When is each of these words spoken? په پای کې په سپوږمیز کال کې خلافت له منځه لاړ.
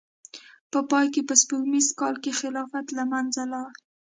په 0.71 0.79
پای 0.89 1.05
کې 1.13 1.21
په 1.29 1.33
سپوږمیز 1.41 1.87
کال 1.99 2.15
کې 2.23 2.37
خلافت 2.39 2.85
له 2.97 3.03
منځه 3.11 3.41
لاړ. 3.51 3.71